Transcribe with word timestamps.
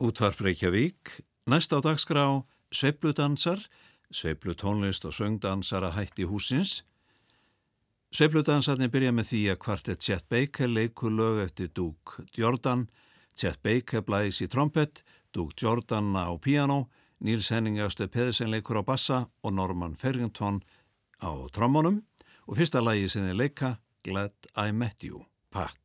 Útvarp 0.00 0.40
Reykjavík, 0.40 1.20
næst 1.44 1.74
á 1.76 1.78
dagskrá 1.84 2.24
Sveipludansar, 2.72 3.60
Sveiplutónlist 4.08 5.04
og 5.04 5.12
söngdansara 5.12 5.90
hætti 5.92 6.24
húsins. 6.24 6.86
Sveipludansarnir 8.08 8.88
byrja 8.88 9.12
með 9.12 9.28
því 9.28 9.40
að 9.52 9.58
kvartett 9.60 10.00
Chet 10.00 10.24
Baker 10.32 10.72
leikur 10.72 11.12
lög 11.12 11.42
eftir 11.44 11.68
Duke 11.76 12.24
Jordan, 12.32 12.86
Chet 13.36 13.60
Baker 13.60 14.00
blæs 14.00 14.40
í 14.40 14.48
trompet, 14.48 15.04
Duke 15.36 15.52
Jordan 15.60 16.16
á 16.16 16.32
piano, 16.40 16.88
Níls 17.20 17.50
Henning 17.52 17.76
Öste 17.84 18.08
Pedersen 18.08 18.48
leikur 18.48 18.80
á 18.80 18.82
bassa 18.82 19.26
og 19.44 19.52
Norman 19.52 19.92
Ferrington 20.00 20.62
á 21.20 21.28
trommunum 21.52 22.00
og 22.48 22.56
fyrsta 22.56 22.80
lagi 22.80 23.04
sem 23.04 23.28
þið 23.28 23.36
leika 23.36 23.76
Glad 24.00 24.48
I 24.56 24.72
Met 24.72 25.04
You, 25.04 25.26
Pat. 25.52 25.79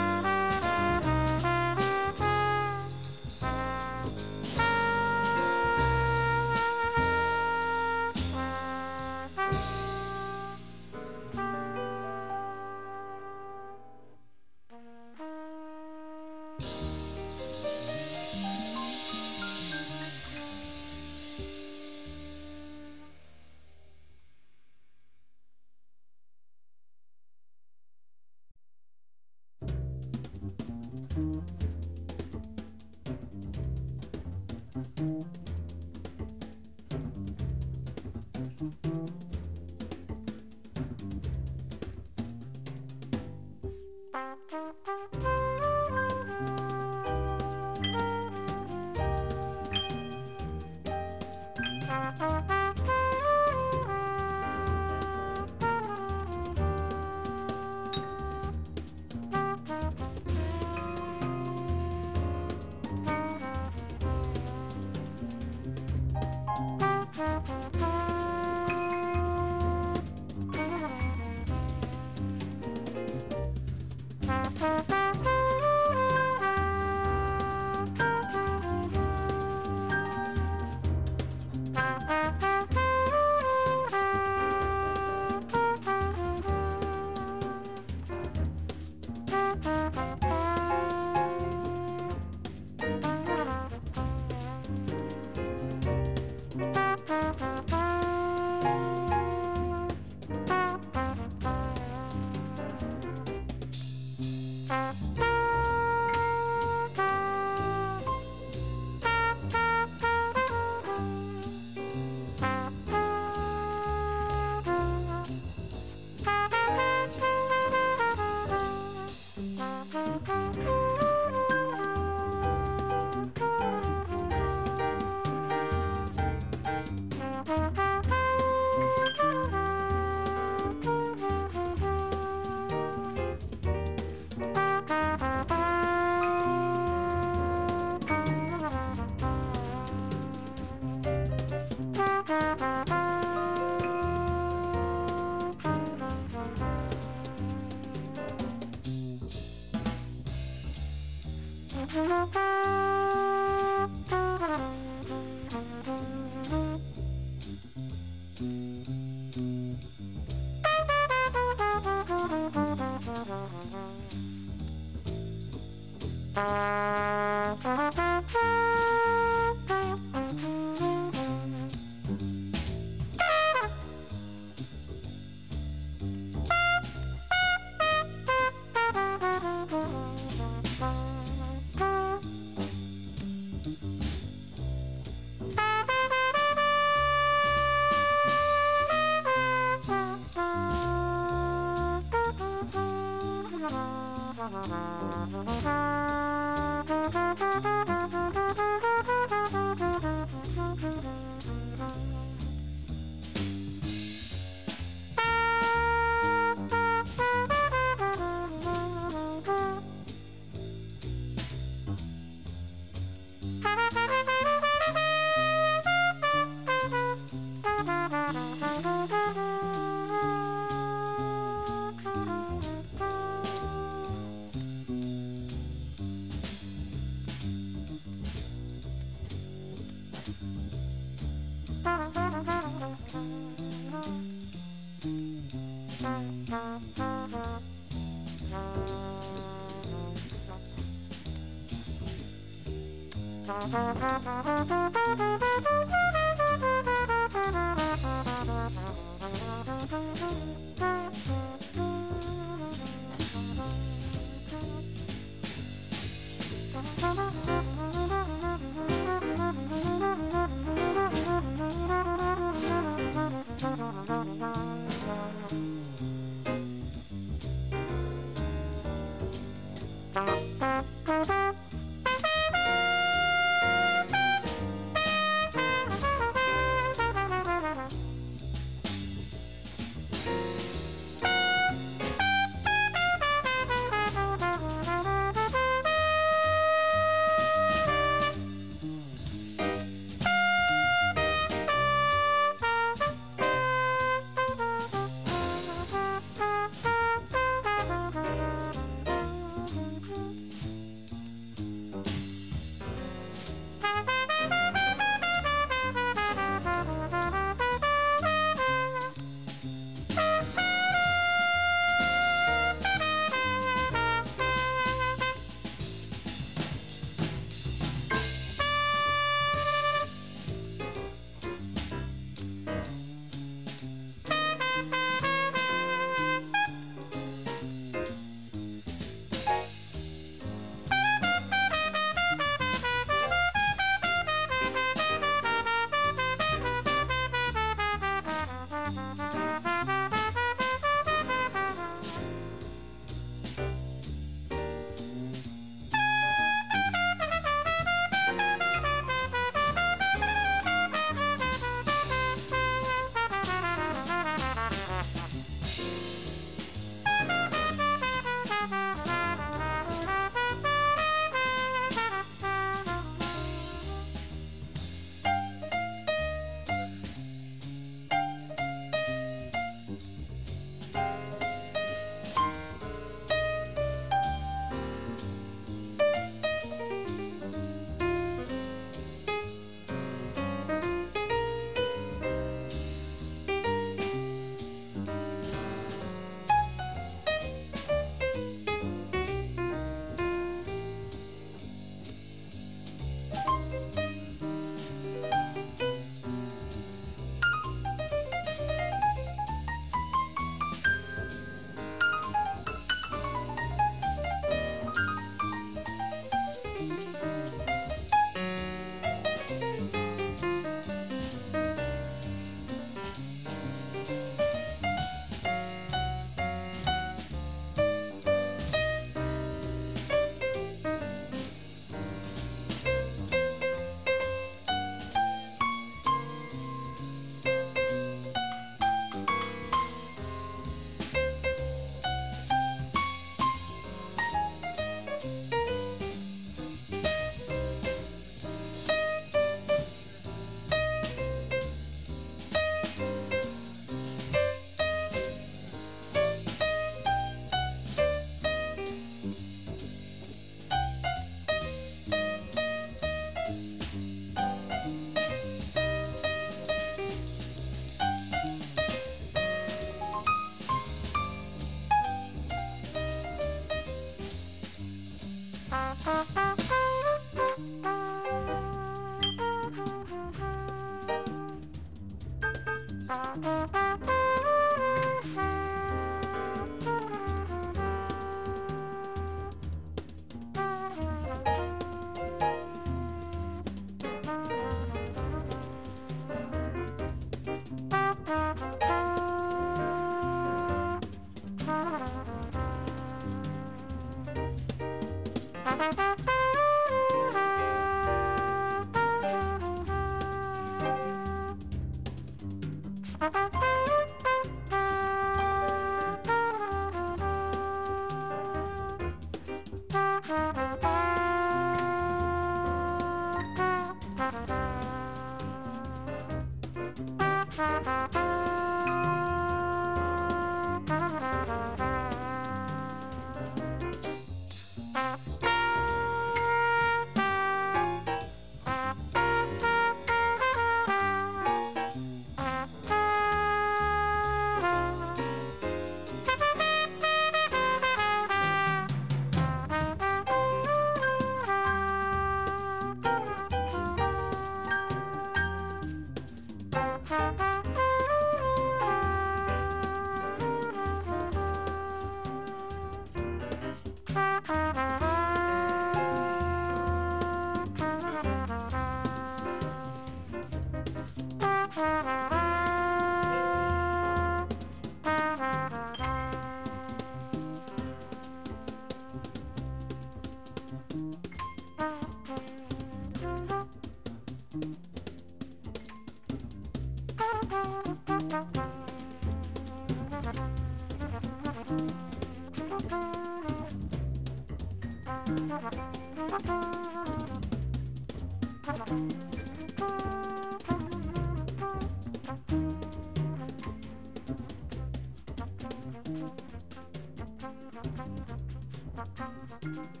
Thank 599.63 599.75
you. 599.75 600.00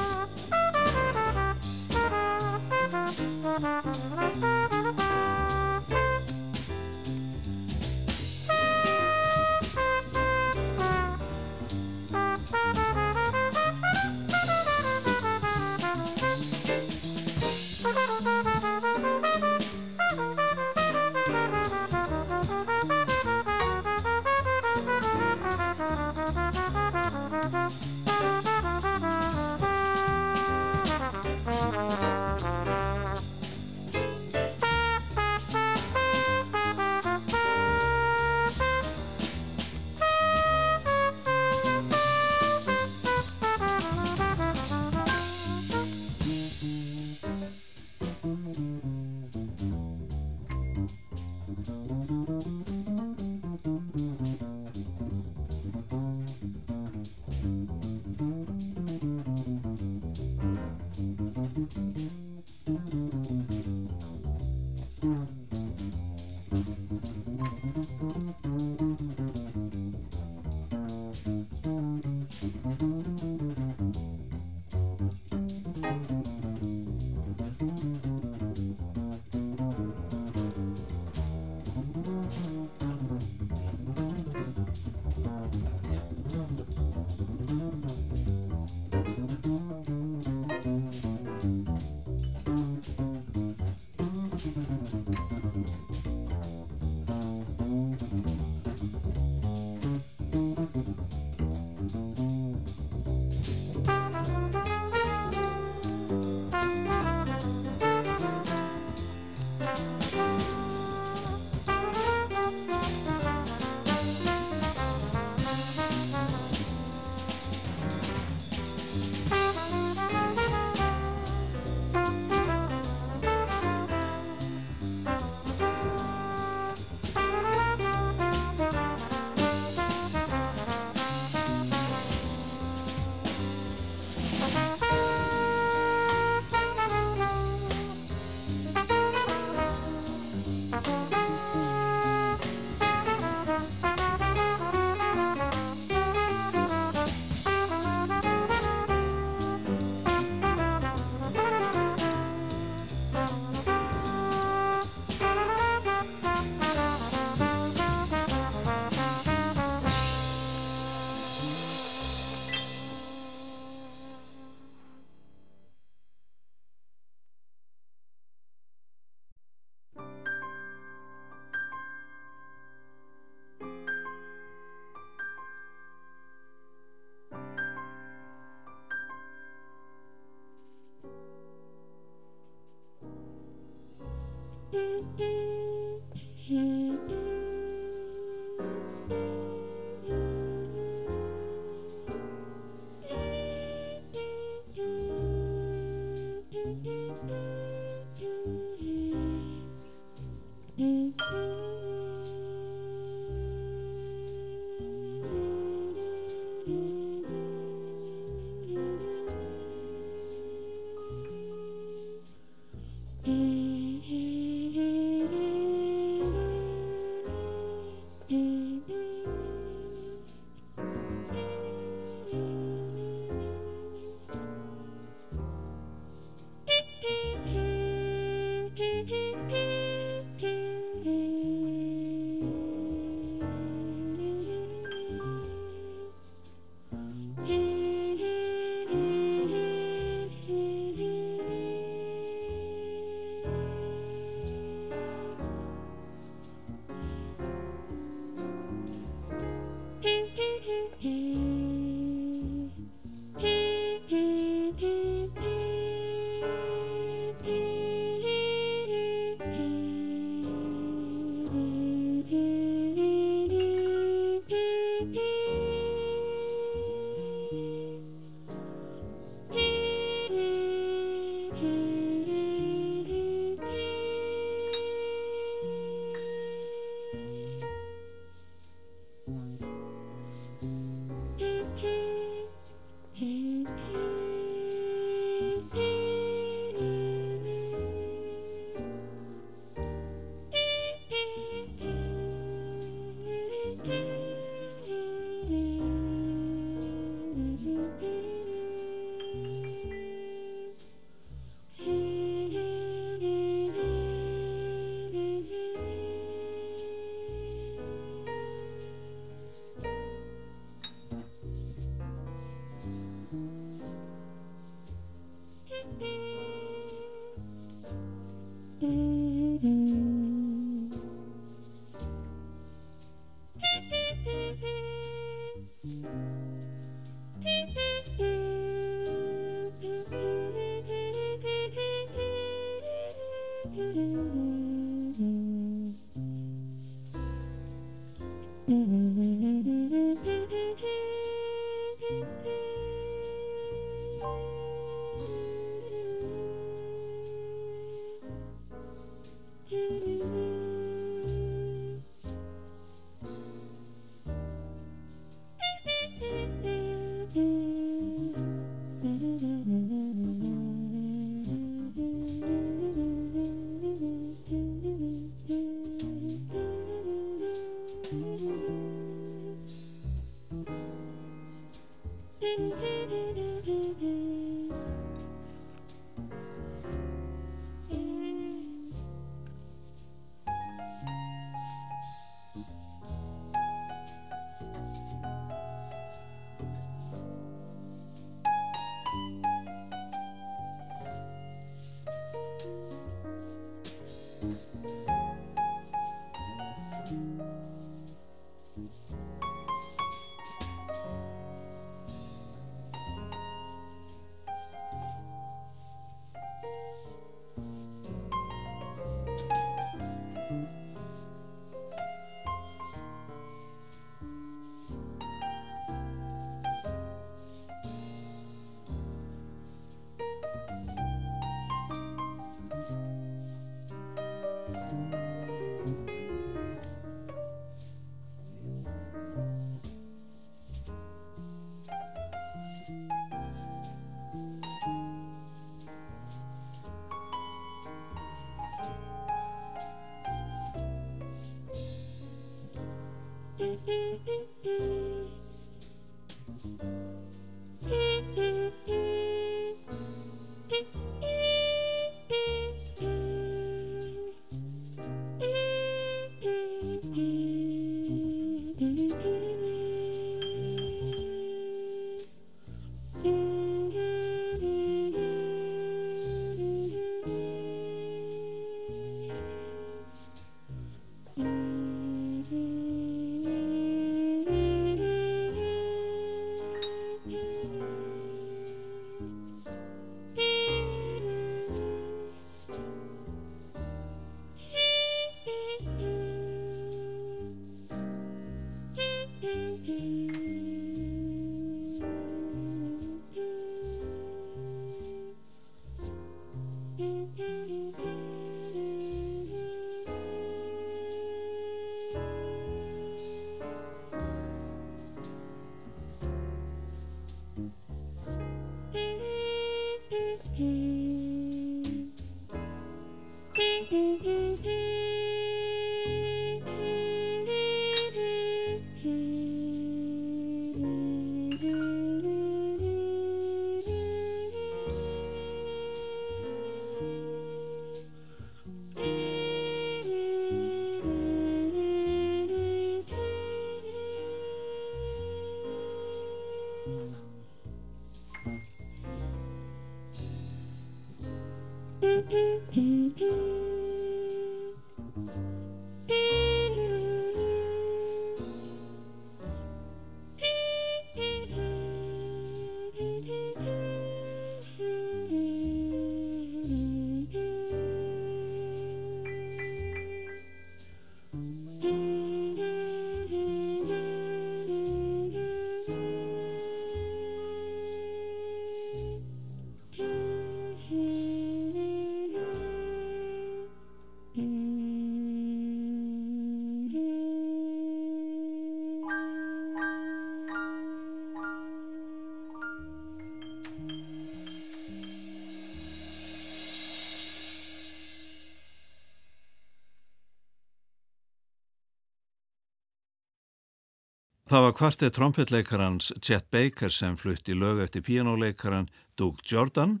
Það 594.50 594.64
var 594.64 594.72
kvartið 594.74 595.10
trompetleikarans 595.14 596.06
Chet 596.26 596.48
Baker 596.50 596.90
sem 596.90 597.14
flutti 597.14 597.54
lög 597.54 597.84
eftir 597.84 598.02
píjánuleikaran 598.02 598.88
Doug 599.14 599.38
Jordan, 599.46 600.00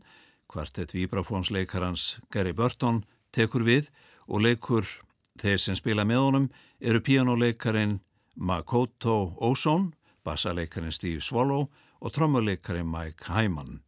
kvartið 0.50 0.96
vibrafónsleikarans 0.96 2.16
Gary 2.34 2.50
Burton 2.50 3.04
tekur 3.30 3.62
við 3.62 3.92
og 4.26 4.42
leikur 4.42 4.90
þeir 5.38 5.62
sem 5.62 5.78
spila 5.78 6.02
með 6.02 6.24
honum 6.24 6.50
eru 6.82 6.98
píjánuleikarin 6.98 8.00
Makoto 8.34 9.36
Ozone, 9.38 9.92
bassaleikarin 10.26 10.98
Steve 10.98 11.22
Swallow 11.22 11.68
og 12.00 12.10
trommuleikarin 12.18 12.90
Mike 12.90 13.30
Hyman. 13.30 13.84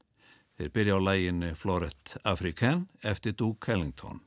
Þeir 0.55 0.75
byrja 0.79 0.95
á 0.95 1.07
lægin 1.11 1.49
Floret 1.59 2.21
African 2.23 2.87
eftir 3.03 3.35
Doug 3.35 3.59
Kellington. 3.59 4.23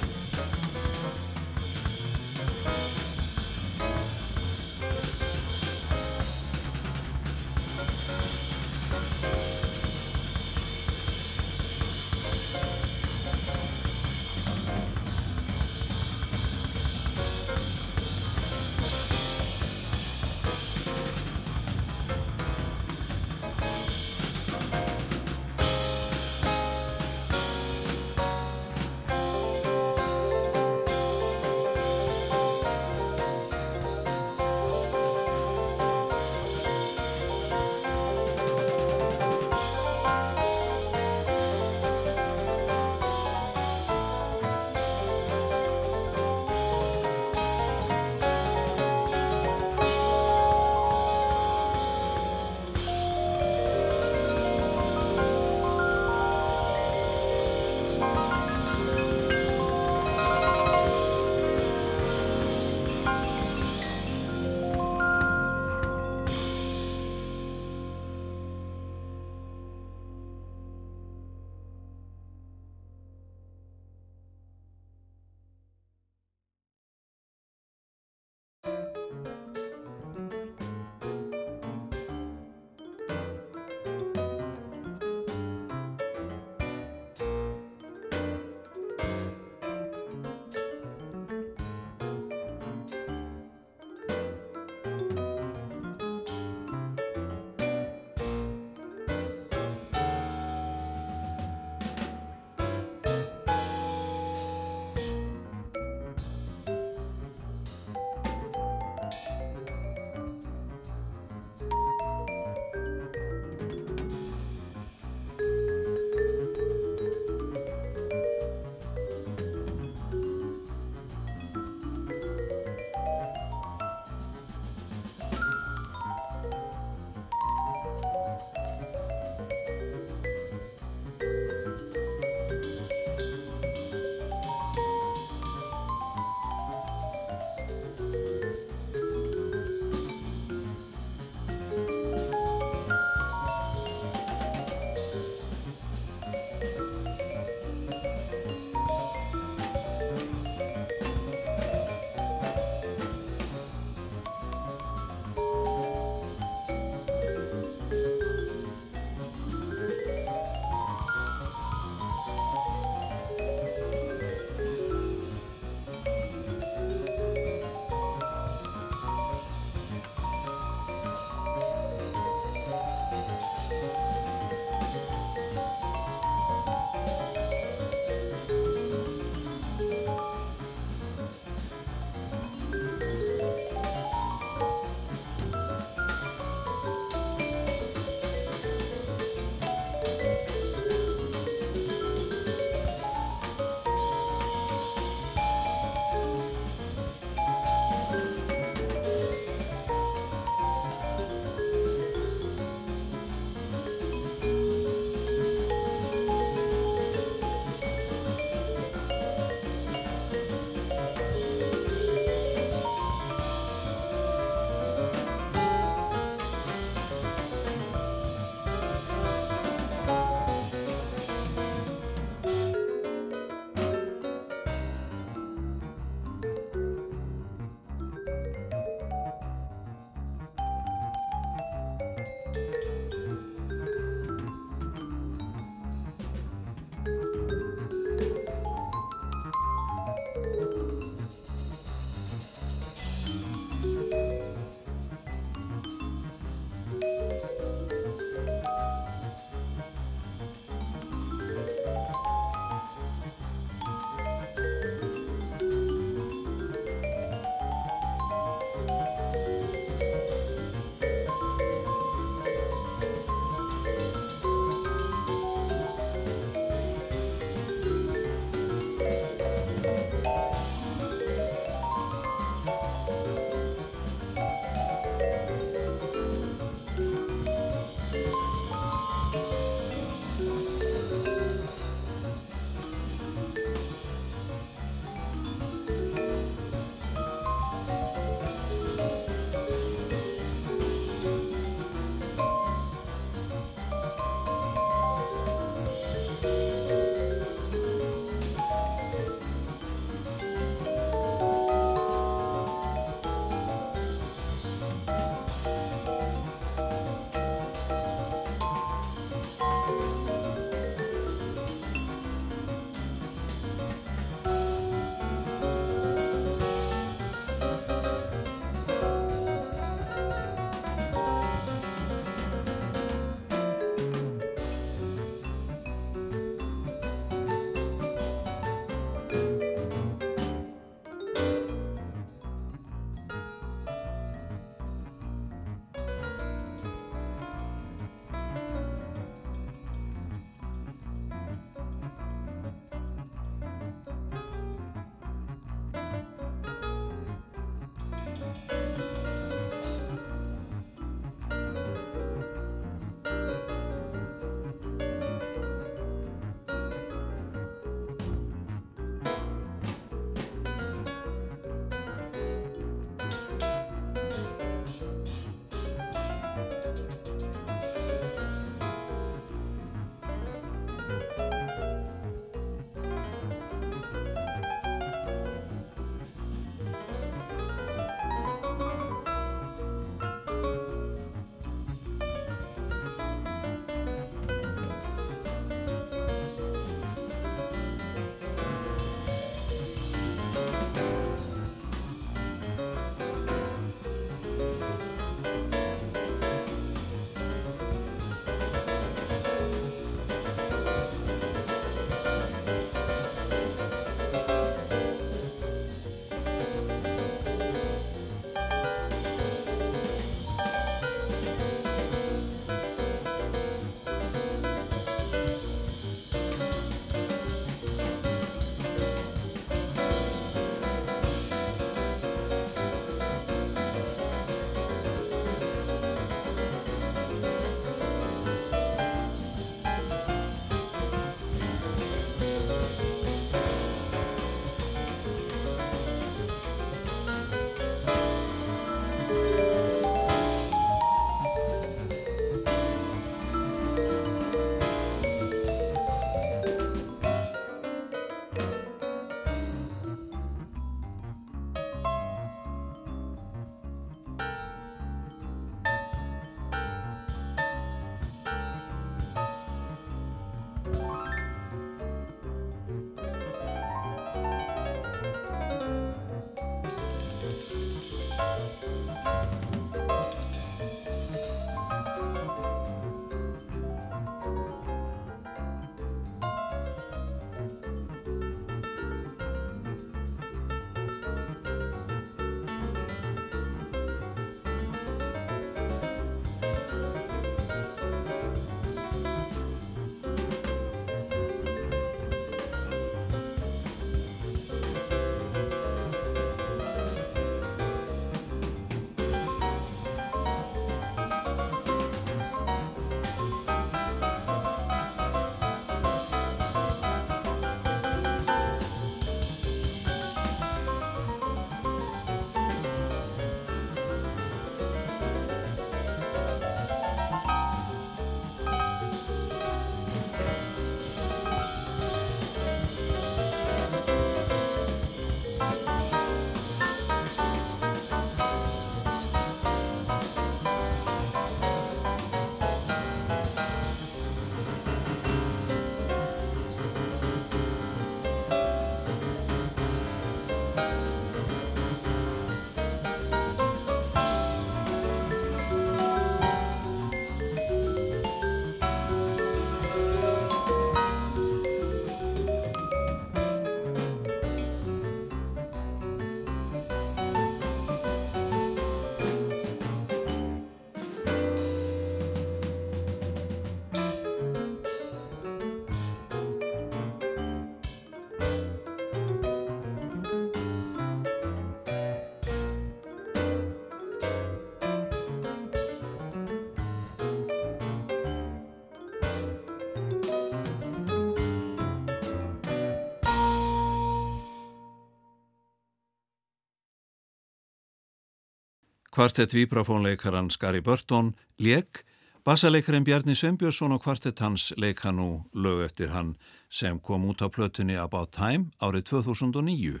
Kvartett 589.20 589.52
vibrafónleikaran 589.52 590.50
Skari 590.50 590.80
Börton 590.80 591.34
leik, 591.58 592.06
bassaleikarin 592.44 593.04
Bjarni 593.04 593.34
Sveinbjörnsson 593.36 593.92
og 593.92 594.00
kvartett 594.00 594.40
hans 594.40 594.70
leika 594.80 595.12
nú 595.12 595.42
lög 595.52 595.82
eftir 595.84 596.08
hann 596.14 596.30
sem 596.72 596.96
kom 596.96 597.26
út 597.28 597.44
á 597.44 597.52
plötunni 597.52 597.98
About 598.00 598.32
Time 598.32 598.72
árið 598.80 599.04
2009. 599.10 600.00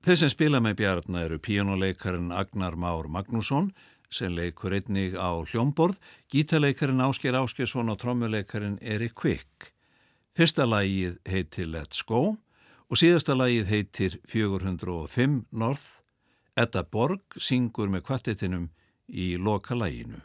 Þeir 0.00 0.16
sem 0.16 0.32
spila 0.32 0.62
með 0.64 0.78
Bjarni 0.80 1.20
eru 1.26 1.38
píjónuleikarin 1.38 2.32
Agnar 2.32 2.80
Már 2.80 3.12
Magnússon 3.12 3.68
sem 4.08 4.32
leikur 4.32 4.72
einnig 4.72 5.20
á 5.20 5.28
hljómborð, 5.44 6.00
gítaleikarin 6.32 7.04
Ásker 7.04 7.36
Áskersson 7.36 7.92
og 7.92 8.00
trommuleikarin 8.00 8.80
Erik 8.80 9.12
Kvik. 9.12 9.74
Fyrsta 10.32 10.64
lagið 10.64 11.20
heitir 11.28 11.68
Let's 11.68 12.00
Go 12.00 12.38
og 12.88 12.96
síðasta 12.96 13.36
lagið 13.36 13.68
heitir 13.68 14.20
405 14.24 15.42
North. 15.52 16.07
Edda 16.58 16.82
Borg 16.82 17.36
syngur 17.38 17.86
með 17.92 18.02
kvartetinum 18.08 18.64
í 19.06 19.36
loka 19.38 19.76
laginu. 19.78 20.18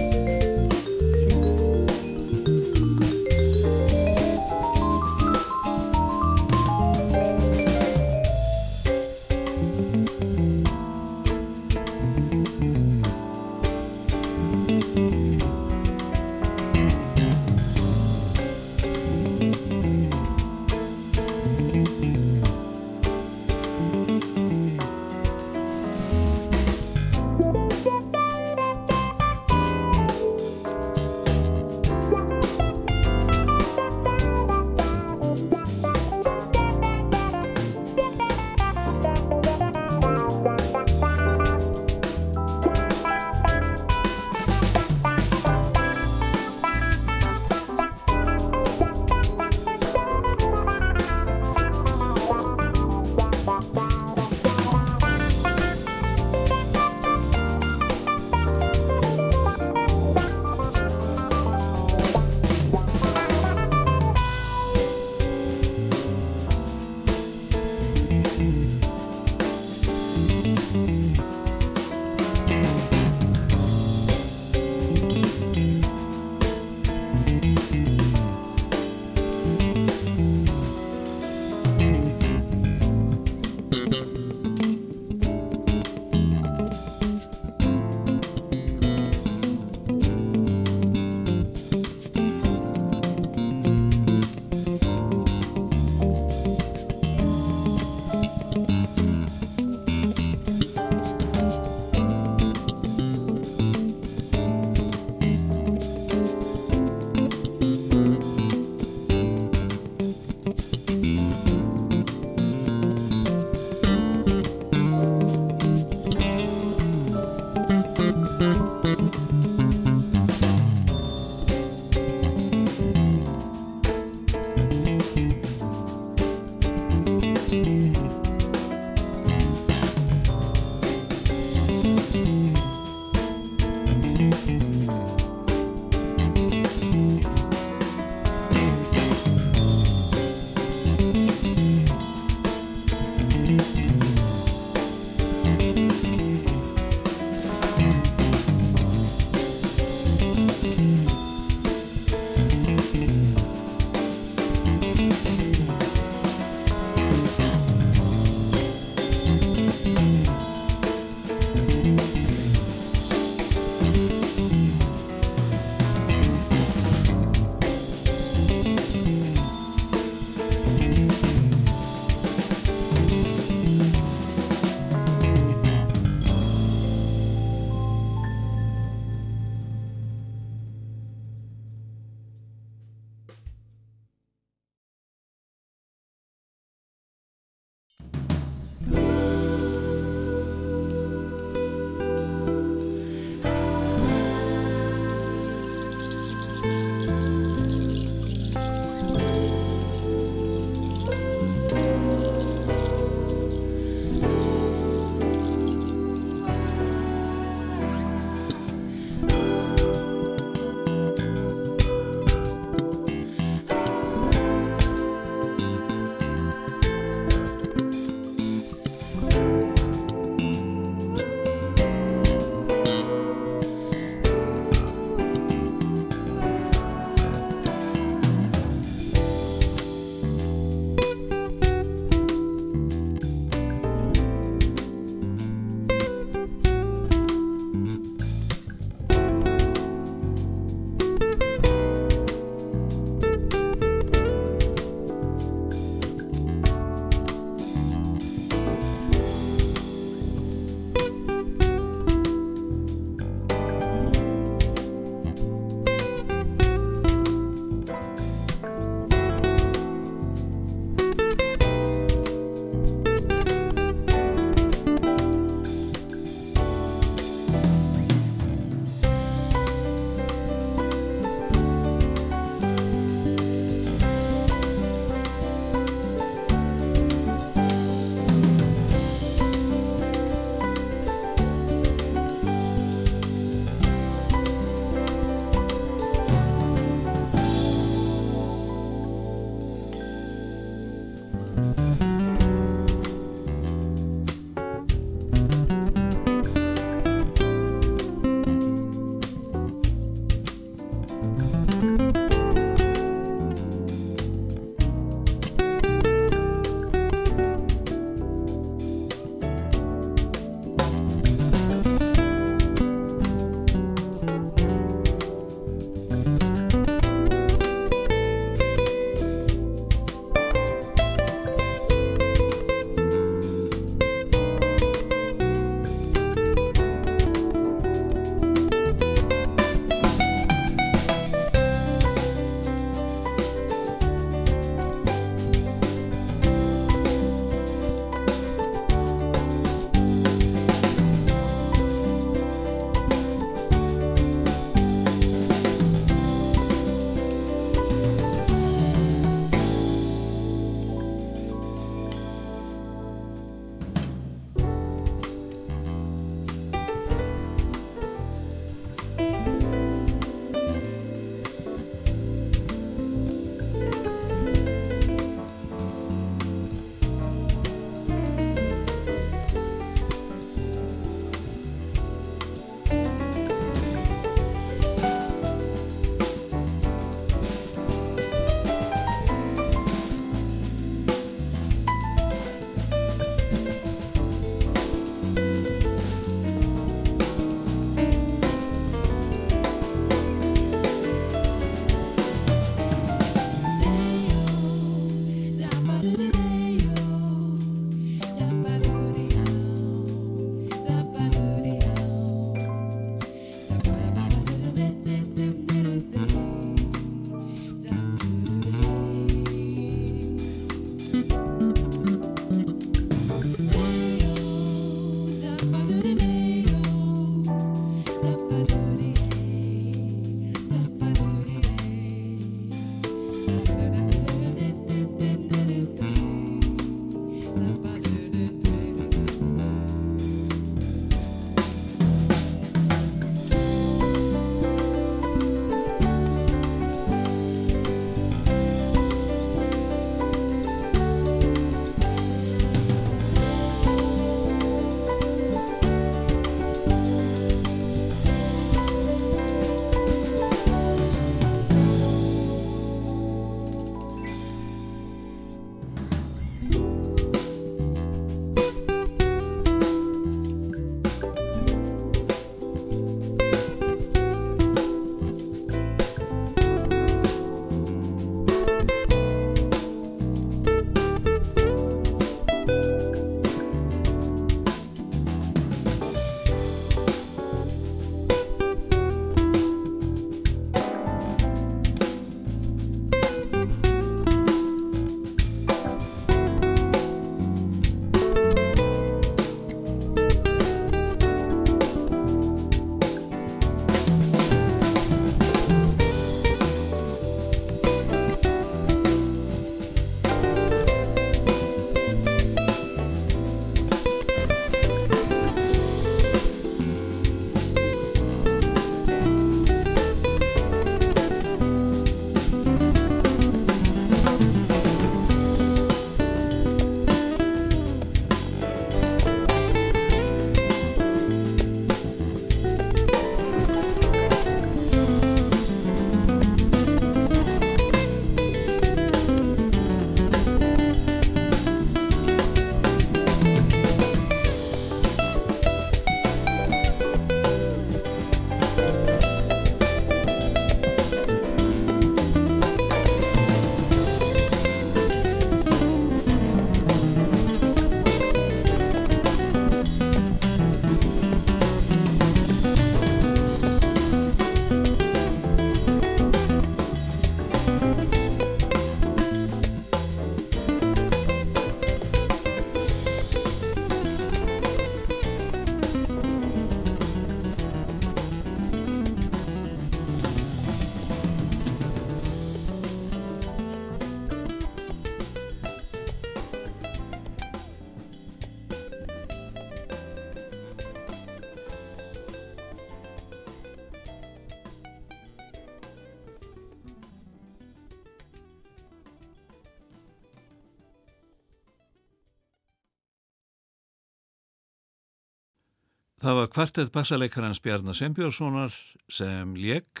Það 596.26 596.34
var 596.40 596.48
kvartett 596.50 596.88
bassalekarans 596.90 597.60
Bjarnar 597.62 597.94
Sembjörnssonar 597.94 598.72
sem 599.14 599.52
lék 599.54 600.00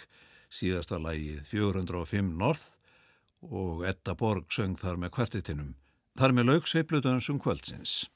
síðasta 0.50 0.98
lægið 0.98 1.44
405 1.46 2.32
North 2.40 2.64
og 3.46 3.84
Edda 3.86 4.16
Borg 4.18 4.50
söng 4.50 4.74
þar 4.80 4.98
með 4.98 5.12
kvartettinum. 5.14 5.68
Þar 6.18 6.34
með 6.34 6.48
laug 6.48 6.66
sveipludansum 6.66 7.38
kvöldsins. 7.38 8.08